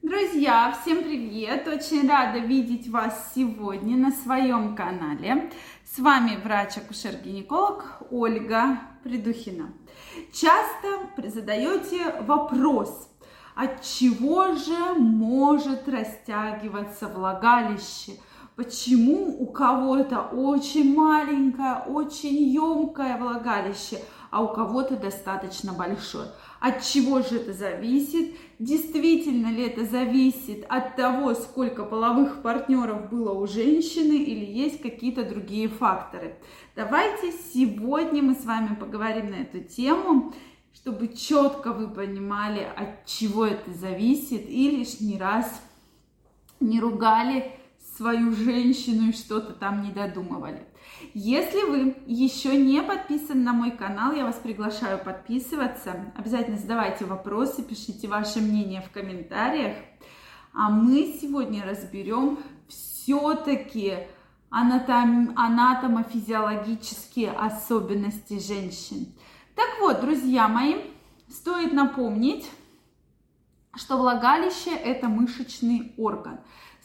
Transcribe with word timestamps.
Друзья, 0.00 0.72
всем 0.80 1.02
привет! 1.02 1.66
Очень 1.66 2.08
рада 2.08 2.38
видеть 2.38 2.88
вас 2.88 3.32
сегодня 3.34 3.96
на 3.96 4.12
своем 4.12 4.76
канале. 4.76 5.50
С 5.84 5.98
вами 5.98 6.38
врач-акушер-гинеколог 6.42 8.04
Ольга 8.12 8.78
Придухина. 9.02 9.72
Часто 10.32 11.28
задаете 11.28 12.14
вопрос, 12.20 13.10
от 13.56 13.82
чего 13.82 14.54
же 14.54 14.94
может 14.94 15.88
растягиваться 15.88 17.08
влагалище? 17.08 18.12
Почему 18.54 19.42
у 19.42 19.46
кого-то 19.46 20.20
очень 20.20 20.94
маленькое, 20.94 21.82
очень 21.88 22.36
емкое 22.36 23.18
влагалище, 23.18 23.98
а 24.30 24.42
у 24.42 24.52
кого-то 24.52 24.96
достаточно 24.96 25.72
большое? 25.72 26.28
От 26.60 26.82
чего 26.82 27.20
же 27.22 27.36
это 27.36 27.52
зависит? 27.52 28.36
Действительно 28.58 29.48
ли 29.48 29.66
это 29.66 29.84
зависит 29.84 30.64
от 30.68 30.96
того, 30.96 31.34
сколько 31.34 31.84
половых 31.84 32.42
партнеров 32.42 33.08
было 33.10 33.32
у 33.32 33.46
женщины 33.46 34.14
или 34.14 34.44
есть 34.44 34.82
какие-то 34.82 35.24
другие 35.24 35.68
факторы? 35.68 36.36
Давайте 36.74 37.32
сегодня 37.32 38.22
мы 38.22 38.34
с 38.34 38.44
вами 38.44 38.74
поговорим 38.74 39.30
на 39.30 39.36
эту 39.36 39.60
тему, 39.60 40.34
чтобы 40.74 41.08
четко 41.08 41.72
вы 41.72 41.88
понимали, 41.88 42.66
от 42.76 43.06
чего 43.06 43.46
это 43.46 43.72
зависит 43.72 44.48
и 44.48 44.70
лишний 44.70 45.18
раз 45.18 45.62
не 46.60 46.80
ругали 46.80 47.52
свою 47.98 48.32
женщину 48.32 49.08
и 49.08 49.12
что-то 49.12 49.52
там 49.52 49.82
не 49.82 49.90
додумывали. 49.90 50.64
Если 51.14 51.68
вы 51.68 51.96
еще 52.06 52.56
не 52.56 52.80
подписаны 52.80 53.42
на 53.42 53.52
мой 53.52 53.72
канал, 53.72 54.12
я 54.12 54.24
вас 54.24 54.36
приглашаю 54.36 55.02
подписываться. 55.04 56.12
Обязательно 56.16 56.58
задавайте 56.58 57.04
вопросы, 57.04 57.62
пишите 57.62 58.06
ваше 58.06 58.40
мнение 58.40 58.82
в 58.82 58.90
комментариях. 58.92 59.76
А 60.54 60.70
мы 60.70 61.18
сегодня 61.20 61.64
разберем 61.66 62.38
все-таки 62.68 63.98
анатом, 64.48 65.36
анатомо-физиологические 65.36 67.32
особенности 67.32 68.38
женщин. 68.38 69.08
Так 69.56 69.80
вот, 69.80 70.00
друзья 70.00 70.46
мои, 70.46 70.76
стоит 71.28 71.72
напомнить, 71.72 72.48
что 73.74 73.98
влагалище– 73.98 74.70
это 74.84 75.08
мышечный 75.08 75.92
орган. 75.96 76.38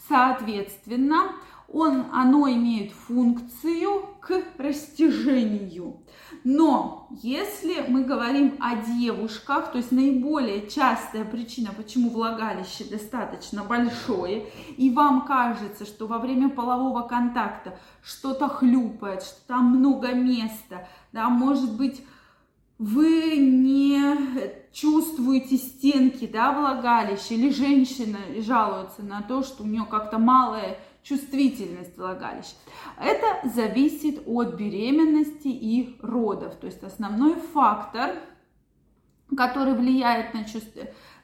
Соответственно, 0.08 1.32
он, 1.74 2.04
оно 2.12 2.48
имеет 2.48 2.92
функцию 2.92 4.02
к 4.20 4.42
растяжению. 4.58 6.00
Но 6.44 7.08
если 7.22 7.84
мы 7.88 8.04
говорим 8.04 8.54
о 8.60 8.76
девушках, 8.76 9.72
то 9.72 9.78
есть 9.78 9.90
наиболее 9.90 10.68
частая 10.68 11.24
причина, 11.24 11.70
почему 11.76 12.10
влагалище 12.10 12.84
достаточно 12.84 13.64
большое, 13.64 14.46
и 14.76 14.90
вам 14.90 15.26
кажется, 15.26 15.84
что 15.84 16.06
во 16.06 16.18
время 16.18 16.48
полового 16.48 17.02
контакта 17.02 17.78
что-то 18.02 18.48
хлюпает, 18.48 19.22
что 19.22 19.40
там 19.48 19.76
много 19.76 20.12
места, 20.12 20.86
да, 21.12 21.28
может 21.28 21.76
быть, 21.76 22.04
вы 22.78 23.36
не 23.36 24.63
чувствуете 24.74 25.56
стенки, 25.56 26.26
да, 26.26 26.52
влагалища, 26.52 27.34
или 27.34 27.50
женщина 27.50 28.18
жалуется 28.38 29.02
на 29.02 29.22
то, 29.22 29.42
что 29.42 29.62
у 29.62 29.66
нее 29.66 29.86
как-то 29.88 30.18
малая 30.18 30.78
чувствительность 31.04 31.96
влагалища. 31.96 32.56
Это 33.00 33.48
зависит 33.48 34.22
от 34.26 34.54
беременности 34.54 35.48
и 35.48 35.96
родов. 36.02 36.56
То 36.56 36.66
есть 36.66 36.82
основной 36.82 37.36
фактор, 37.36 38.16
который 39.36 39.74
влияет 39.74 40.34
на, 40.34 40.44
чувств... 40.44 40.76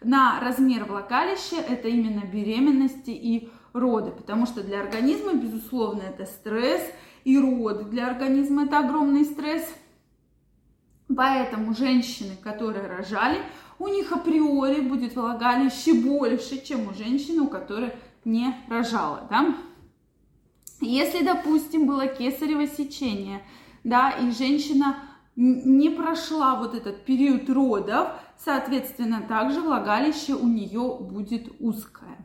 на 0.03 0.39
размер 0.41 0.85
влагалища, 0.85 1.57
это 1.57 1.89
именно 1.89 2.21
беременности 2.21 3.11
и 3.11 3.51
роды. 3.73 4.13
Потому 4.13 4.47
что 4.47 4.63
для 4.63 4.81
организма, 4.81 5.35
безусловно, 5.35 6.03
это 6.03 6.25
стресс, 6.27 6.83
и 7.25 7.39
роды 7.39 7.85
для 7.85 8.07
организма 8.07 8.65
это 8.65 8.79
огромный 8.79 9.25
стресс. 9.25 9.67
Поэтому 11.17 11.75
женщины, 11.75 12.37
которые 12.43 12.87
рожали, 12.87 13.39
у 13.79 13.89
них 13.89 14.13
априори 14.13 14.81
будет 14.81 15.17
влагалище 15.17 15.95
больше, 15.95 16.65
чем 16.65 16.89
у 16.89 16.95
женщины, 16.95 17.43
у 17.43 17.49
которой 17.49 17.95
не 18.25 18.55
рожала, 18.69 19.27
да? 19.29 19.55
Если, 20.81 21.25
допустим, 21.25 21.87
было 21.87 22.07
кесарево 22.07 22.67
сечение, 22.67 23.43
да, 23.83 24.11
и 24.11 24.31
женщина 24.31 24.97
не 25.35 25.91
прошла 25.91 26.55
вот 26.55 26.75
этот 26.75 27.05
период 27.05 27.49
родов, 27.51 28.09
соответственно, 28.39 29.23
также 29.23 29.61
влагалище 29.61 30.35
у 30.35 30.47
нее 30.47 30.99
будет 31.01 31.51
узкое. 31.61 32.17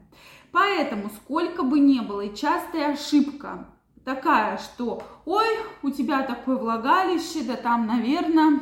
Поэтому, 0.51 1.09
сколько 1.09 1.63
бы 1.63 1.79
ни 1.79 1.99
было, 1.99 2.21
и 2.21 2.35
частая 2.35 2.93
ошибка 2.93 3.67
такая, 4.03 4.57
что, 4.57 5.01
ой, 5.25 5.47
у 5.81 5.89
тебя 5.89 6.21
такое 6.21 6.55
влагалище, 6.55 7.43
да 7.43 7.55
там, 7.55 7.87
наверное, 7.87 8.61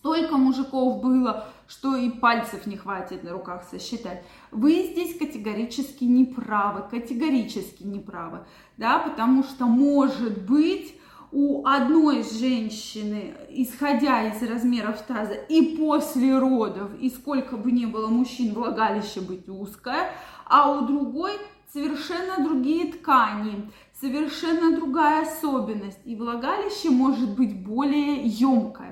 столько 0.00 0.38
мужиков 0.38 1.02
было, 1.02 1.46
что 1.68 1.94
и 1.94 2.08
пальцев 2.08 2.66
не 2.66 2.76
хватит 2.76 3.22
на 3.22 3.32
руках 3.32 3.64
сосчитать. 3.70 4.24
Вы 4.50 4.88
здесь 4.90 5.18
категорически 5.18 6.04
не 6.04 6.24
правы, 6.24 6.84
категорически 6.90 7.82
не 7.82 8.00
правы, 8.00 8.46
да, 8.78 8.98
потому 8.98 9.42
что 9.44 9.66
может 9.66 10.46
быть 10.46 10.96
у 11.32 11.66
одной 11.66 12.24
женщины, 12.24 13.34
исходя 13.50 14.26
из 14.28 14.42
размеров 14.42 15.02
таза 15.02 15.34
и 15.34 15.76
после 15.76 16.36
родов, 16.38 16.90
и 16.98 17.10
сколько 17.10 17.58
бы 17.58 17.70
ни 17.70 17.84
было 17.84 18.08
мужчин, 18.08 18.54
влагалище 18.54 19.20
быть 19.20 19.48
узкое, 19.48 20.10
а 20.46 20.72
у 20.72 20.86
другой 20.86 21.32
совершенно 21.72 22.42
другие 22.42 22.92
ткани, 22.92 23.70
совершенно 24.00 24.74
другая 24.74 25.22
особенность, 25.22 26.00
и 26.04 26.16
влагалище 26.16 26.88
может 26.88 27.36
быть 27.36 27.64
более 27.64 28.24
емкое. 28.24 28.89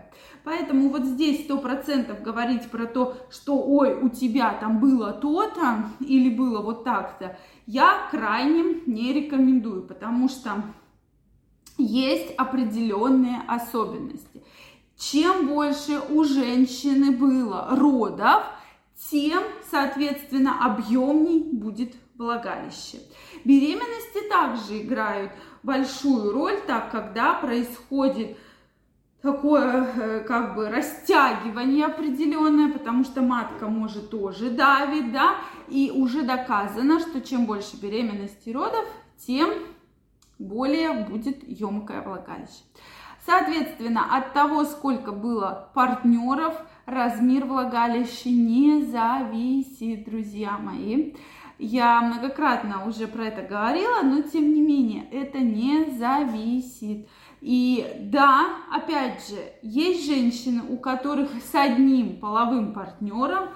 Поэтому 0.48 0.88
вот 0.88 1.04
здесь 1.04 1.44
сто 1.44 1.58
процентов 1.58 2.22
говорить 2.22 2.70
про 2.70 2.86
то, 2.86 3.18
что 3.30 3.62
ой, 3.62 3.92
у 4.00 4.08
тебя 4.08 4.54
там 4.58 4.80
было 4.80 5.12
то-то 5.12 5.84
или 6.00 6.30
было 6.30 6.62
вот 6.62 6.84
так-то, 6.84 7.36
я 7.66 8.08
крайне 8.10 8.80
не 8.86 9.12
рекомендую, 9.12 9.82
потому 9.82 10.30
что 10.30 10.62
есть 11.76 12.32
определенные 12.38 13.42
особенности. 13.46 14.42
Чем 14.96 15.48
больше 15.48 16.00
у 16.08 16.24
женщины 16.24 17.10
было 17.10 17.68
родов, 17.72 18.42
тем, 19.10 19.42
соответственно, 19.70 20.64
объемней 20.64 21.40
будет 21.52 21.94
влагалище. 22.16 23.00
Беременности 23.44 24.26
также 24.30 24.80
играют 24.80 25.30
большую 25.62 26.32
роль, 26.32 26.58
так 26.66 26.90
когда 26.90 27.34
происходит 27.34 28.38
такое 29.22 29.84
э, 29.84 30.20
как 30.20 30.54
бы 30.54 30.68
растягивание 30.68 31.86
определенное, 31.86 32.72
потому 32.72 33.04
что 33.04 33.22
матка 33.22 33.66
может 33.66 34.10
тоже 34.10 34.50
давить, 34.50 35.12
да, 35.12 35.36
и 35.68 35.90
уже 35.94 36.22
доказано, 36.22 37.00
что 37.00 37.20
чем 37.20 37.46
больше 37.46 37.76
беременности 37.80 38.50
родов, 38.50 38.84
тем 39.26 39.50
более 40.38 41.04
будет 41.04 41.46
емкое 41.46 42.02
влагалище. 42.02 42.62
Соответственно, 43.26 44.16
от 44.16 44.32
того, 44.32 44.64
сколько 44.64 45.12
было 45.12 45.70
партнеров, 45.74 46.54
размер 46.86 47.44
влагалища 47.44 48.30
не 48.30 48.82
зависит, 48.84 50.04
друзья 50.04 50.56
мои. 50.56 51.12
Я 51.58 52.00
многократно 52.00 52.86
уже 52.86 53.08
про 53.08 53.26
это 53.26 53.42
говорила, 53.42 54.00
но 54.02 54.22
тем 54.22 54.54
не 54.54 54.62
менее 54.62 55.08
это 55.10 55.38
не 55.38 55.90
зависит. 55.90 57.08
И 57.40 57.86
да, 58.00 58.56
опять 58.72 59.28
же, 59.28 59.36
есть 59.62 60.06
женщины, 60.06 60.62
у 60.68 60.76
которых 60.76 61.30
с 61.42 61.54
одним 61.54 62.18
половым 62.18 62.72
партнером 62.72 63.50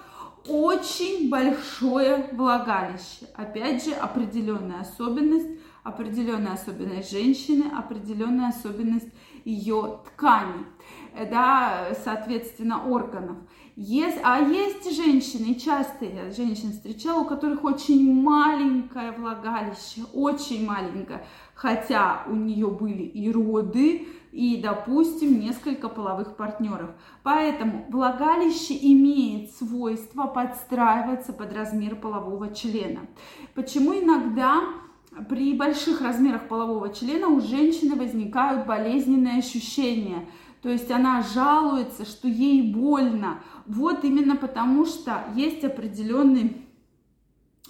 очень 0.48 1.30
большое 1.30 2.28
влагалище. 2.32 3.26
Опять 3.34 3.84
же, 3.84 3.92
определенная 3.92 4.80
особенность, 4.80 5.48
определенная 5.82 6.52
особенность 6.52 7.10
женщины, 7.10 7.64
определенная 7.76 8.48
особенность 8.48 9.08
ее 9.44 10.00
ткани, 10.06 10.64
да, 11.30 11.88
соответственно, 12.04 12.86
органов. 12.86 13.38
Есть, 13.74 14.18
а 14.22 14.38
есть 14.38 14.94
женщины, 14.94 15.54
часто 15.54 16.04
я 16.04 16.30
женщин 16.30 16.72
встречала, 16.72 17.22
у 17.22 17.24
которых 17.24 17.64
очень 17.64 18.22
маленькое 18.22 19.12
влагалище, 19.12 20.02
очень 20.12 20.66
маленькое, 20.66 21.24
хотя 21.54 22.24
у 22.28 22.34
нее 22.34 22.68
были 22.68 23.02
и 23.02 23.32
роды, 23.32 24.06
и, 24.30 24.60
допустим, 24.62 25.40
несколько 25.40 25.88
половых 25.88 26.36
партнеров. 26.36 26.90
Поэтому 27.22 27.86
влагалище 27.90 28.78
имеет 28.80 29.54
свойство 29.54 30.26
подстраиваться 30.26 31.32
под 31.32 31.52
размер 31.52 31.96
полового 31.96 32.54
члена. 32.54 33.00
Почему 33.54 33.92
иногда 33.94 34.62
при 35.28 35.54
больших 35.54 36.00
размерах 36.00 36.48
полового 36.48 36.92
члена 36.92 37.28
у 37.28 37.40
женщины 37.40 37.96
возникают 37.96 38.66
болезненные 38.66 39.38
ощущения– 39.38 40.28
то 40.62 40.68
есть 40.68 40.90
она 40.92 41.22
жалуется, 41.22 42.04
что 42.04 42.28
ей 42.28 42.72
больно. 42.72 43.42
Вот 43.66 44.04
именно 44.04 44.36
потому 44.36 44.86
что 44.86 45.24
есть 45.34 45.64
определенный 45.64 46.56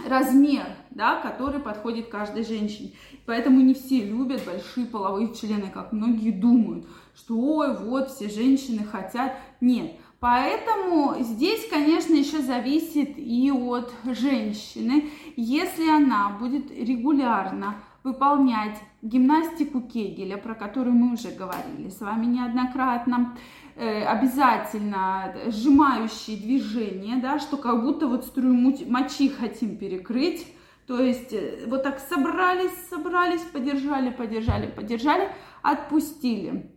размер, 0.06 0.66
да, 0.90 1.20
который 1.20 1.60
подходит 1.60 2.08
каждой 2.08 2.44
женщине. 2.44 2.92
Поэтому 3.24 3.62
не 3.62 3.72
все 3.72 4.04
любят 4.04 4.42
большие 4.44 4.86
половые 4.86 5.34
члены, 5.34 5.70
как 5.72 5.92
многие 5.92 6.32
думают, 6.32 6.86
что 7.14 7.38
ой, 7.38 7.76
вот 7.78 8.10
все 8.10 8.28
женщины 8.28 8.84
хотят. 8.84 9.38
Нет. 9.62 9.92
Поэтому 10.22 11.16
здесь, 11.18 11.66
конечно, 11.68 12.14
еще 12.14 12.42
зависит 12.42 13.14
и 13.18 13.50
от 13.50 13.92
женщины. 14.04 15.10
Если 15.34 15.90
она 15.90 16.30
будет 16.38 16.70
регулярно 16.70 17.74
выполнять 18.04 18.78
гимнастику 19.02 19.80
Кегеля, 19.80 20.36
про 20.36 20.54
которую 20.54 20.94
мы 20.94 21.14
уже 21.14 21.32
говорили 21.32 21.88
с 21.88 22.00
вами 22.00 22.26
неоднократно, 22.26 23.36
э, 23.74 24.04
обязательно 24.04 25.34
сжимающие 25.48 26.36
движения, 26.36 27.16
да, 27.16 27.40
что 27.40 27.56
как 27.56 27.82
будто 27.82 28.06
вот 28.06 28.24
струю 28.24 28.54
мочи 28.54 29.28
хотим 29.28 29.76
перекрыть, 29.76 30.46
то 30.86 31.02
есть 31.02 31.32
э, 31.32 31.64
вот 31.66 31.82
так 31.82 31.98
собрались, 31.98 32.70
собрались, 32.88 33.42
подержали, 33.52 34.10
подержали, 34.10 34.68
подержали, 34.68 35.28
отпустили. 35.62 36.70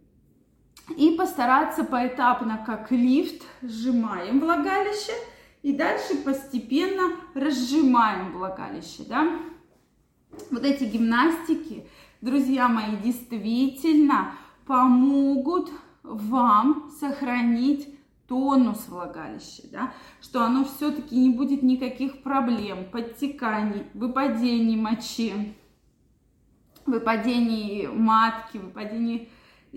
И 0.97 1.11
постараться 1.11 1.83
поэтапно, 1.83 2.63
как 2.65 2.91
лифт, 2.91 3.43
сжимаем 3.61 4.39
влагалище 4.39 5.13
и 5.63 5.73
дальше 5.73 6.15
постепенно 6.23 7.15
разжимаем 7.33 8.33
влагалище, 8.33 9.03
да. 9.09 9.39
Вот 10.51 10.63
эти 10.63 10.83
гимнастики, 10.83 11.87
друзья 12.21 12.67
мои, 12.67 12.97
действительно 12.97 14.33
помогут 14.67 15.71
вам 16.03 16.91
сохранить 16.99 17.87
тонус 18.27 18.87
влагалища, 18.87 19.63
да, 19.71 19.93
что 20.21 20.43
оно 20.43 20.65
все-таки 20.65 21.15
не 21.15 21.29
будет 21.29 21.63
никаких 21.63 22.21
проблем, 22.23 22.85
подтеканий, 22.91 23.83
выпадений 23.93 24.75
мочи, 24.75 25.55
выпадений 26.85 27.87
матки, 27.87 28.57
выпадений 28.57 29.29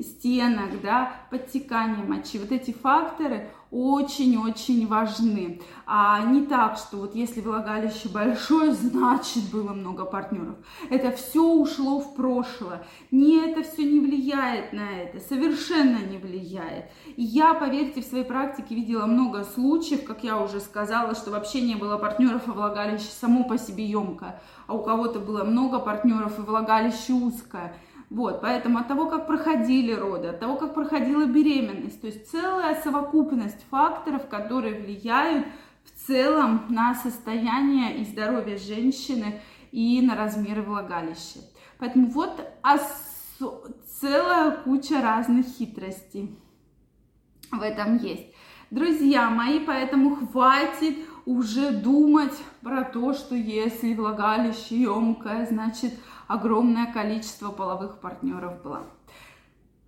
стенок, 0.03 0.81
да, 0.83 1.13
подтекание 1.31 2.05
мочи. 2.05 2.39
Вот 2.39 2.53
эти 2.53 2.73
факторы 2.73 3.49
очень-очень 3.71 4.87
важны. 4.87 5.61
А 5.87 6.25
не 6.25 6.47
так, 6.47 6.79
что 6.79 6.99
вот 6.99 7.15
если 7.15 7.41
влагалище 7.41 8.09
большое, 8.09 8.73
значит 8.75 9.51
было 9.53 9.73
много 9.73 10.05
партнеров. 10.05 10.57
Это 10.91 11.11
все 11.13 11.43
ушло 11.43 12.01
в 12.01 12.15
прошлое. 12.15 12.85
Не 13.11 13.39
это 13.39 13.63
все 13.63 13.85
не 13.85 14.01
влияет 14.01 14.73
на 14.73 14.91
это, 14.91 15.21
совершенно 15.21 15.99
не 15.99 16.19
влияет. 16.19 16.87
Я, 17.17 17.55
поверьте, 17.55 18.01
в 18.01 18.07
своей 18.07 18.25
практике 18.25 18.75
видела 18.75 19.07
много 19.07 19.45
случаев, 19.45 20.05
как 20.05 20.25
я 20.25 20.41
уже 20.41 20.61
сказала, 20.61 21.15
что 21.15 21.31
вообще 21.31 21.61
не 21.61 21.75
было 21.75 21.99
партнеров, 21.99 22.43
а 22.47 22.53
влагалище 22.53 23.09
само 23.11 23.45
по 23.45 23.59
себе 23.59 23.85
емкое. 23.85 24.41
А 24.67 24.75
у 24.75 24.83
кого-то 24.83 25.19
было 25.19 25.45
много 25.45 25.79
партнеров 25.79 26.39
и 26.39 26.43
влагалище 26.43 27.13
узкое. 27.13 27.75
Вот, 28.11 28.41
поэтому 28.41 28.79
от 28.79 28.89
того, 28.89 29.07
как 29.07 29.27
проходили 29.27 29.93
роды, 29.93 30.29
от 30.29 30.41
того, 30.41 30.57
как 30.57 30.73
проходила 30.73 31.27
беременность, 31.27 32.01
то 32.01 32.07
есть 32.07 32.31
целая 32.31 32.81
совокупность 32.81 33.67
факторов, 33.71 34.29
которые 34.29 34.81
влияют 34.81 35.47
в 35.85 36.07
целом 36.07 36.65
на 36.71 36.95
состояние 36.95 37.99
и 37.99 38.05
здоровье 38.07 38.57
женщины 38.57 39.41
и 39.73 40.01
на 40.01 40.15
размеры 40.17 40.63
влагалища. 40.63 41.41
Поэтому 41.79 42.09
вот 42.09 42.41
целая 44.01 44.53
куча 44.53 45.03
разных 45.03 45.47
хитростей 45.47 46.35
в 47.53 47.61
этом 47.61 47.99
есть. 47.99 48.27
Друзья 48.71 49.29
мои, 49.31 49.61
поэтому 49.61 50.17
хватит 50.17 50.97
уже 51.27 51.73
думать 51.73 52.37
про 52.63 52.85
то, 52.85 53.13
что 53.13 53.35
если 53.35 53.95
влагалище 53.95 54.81
емкое, 54.81 55.47
значит 55.47 55.93
огромное 56.29 56.93
количество 56.93 57.51
половых 57.51 58.01
партнеров 58.01 58.63
было. 58.63 58.85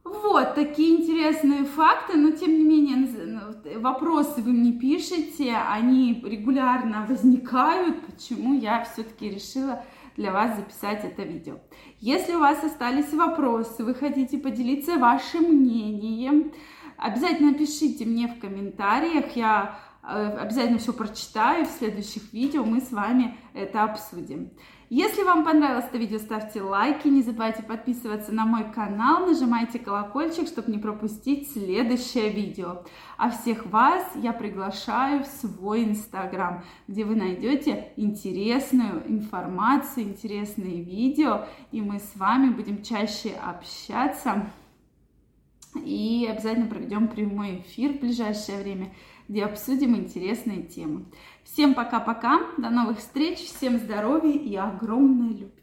Вот 0.03 0.55
такие 0.55 0.99
интересные 0.99 1.65
факты, 1.65 2.17
но 2.17 2.31
тем 2.33 2.51
не 2.51 2.65
менее 2.65 2.97
ну, 2.97 3.81
вопросы 3.81 4.41
вы 4.43 4.53
мне 4.53 4.73
пишете, 4.73 5.55
они 5.55 6.21
регулярно 6.25 7.07
возникают, 7.07 8.05
почему 8.07 8.55
я 8.55 8.83
все-таки 8.85 9.31
решила 9.31 9.85
для 10.17 10.33
вас 10.33 10.57
записать 10.57 11.05
это 11.05 11.23
видео. 11.23 11.59
Если 12.01 12.35
у 12.35 12.41
вас 12.41 12.65
остались 12.65 13.13
вопросы, 13.13 13.85
вы 13.85 13.95
хотите 13.95 14.39
поделиться 14.39 14.99
вашим 14.99 15.45
мнением, 15.45 16.53
обязательно 16.97 17.55
пишите 17.55 18.05
мне 18.05 18.27
в 18.27 18.41
комментариях, 18.41 19.37
я 19.37 19.79
э, 20.03 20.39
обязательно 20.41 20.79
все 20.79 20.93
прочитаю, 20.93 21.67
в 21.67 21.71
следующих 21.71 22.33
видео 22.33 22.65
мы 22.65 22.81
с 22.81 22.91
вами 22.91 23.37
это 23.55 23.85
обсудим. 23.85 24.51
Если 24.93 25.23
вам 25.23 25.45
понравилось 25.45 25.85
это 25.85 25.99
видео, 25.99 26.19
ставьте 26.19 26.61
лайки, 26.61 27.07
не 27.07 27.23
забывайте 27.23 27.63
подписываться 27.63 28.33
на 28.33 28.45
мой 28.45 28.73
канал, 28.73 29.25
нажимайте 29.25 29.79
колокольчик, 29.79 30.49
чтобы 30.49 30.73
не 30.73 30.79
пропустить 30.79 31.53
следующее 31.53 32.31
видео. 32.31 32.83
А 33.17 33.31
всех 33.31 33.67
вас 33.67 34.05
я 34.17 34.33
приглашаю 34.33 35.23
в 35.23 35.29
свой 35.29 35.85
инстаграм, 35.85 36.65
где 36.89 37.05
вы 37.05 37.15
найдете 37.15 37.93
интересную 37.95 39.09
информацию, 39.09 40.07
интересные 40.07 40.83
видео, 40.83 41.47
и 41.71 41.81
мы 41.81 42.01
с 42.01 42.17
вами 42.17 42.53
будем 42.53 42.83
чаще 42.83 43.31
общаться. 43.31 44.51
И 45.85 46.29
обязательно 46.29 46.67
проведем 46.67 47.07
прямой 47.07 47.61
эфир 47.61 47.93
в 47.93 48.01
ближайшее 48.01 48.61
время 48.61 48.93
где 49.31 49.45
обсудим 49.45 49.95
интересные 49.95 50.65
темы. 50.65 51.05
Всем 51.45 51.75
пока-пока, 51.75 52.41
до 52.59 52.69
новых 52.69 52.99
встреч, 52.99 53.39
всем 53.39 53.79
здоровья 53.79 54.33
и 54.33 54.57
огромной 54.57 55.29
любви. 55.29 55.60